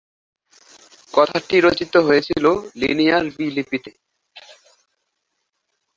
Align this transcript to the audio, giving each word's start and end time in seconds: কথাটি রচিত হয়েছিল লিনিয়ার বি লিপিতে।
কথাটি 1.13 1.55
রচিত 1.65 1.93
হয়েছিল 2.07 2.45
লিনিয়ার 2.75 3.25
বি 3.35 3.45
লিপিতে। 3.55 3.91